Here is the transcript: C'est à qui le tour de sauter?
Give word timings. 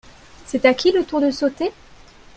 C'est 0.47 0.65
à 0.65 0.73
qui 0.73 0.91
le 0.91 1.05
tour 1.05 1.21
de 1.21 1.29
sauter? 1.29 1.71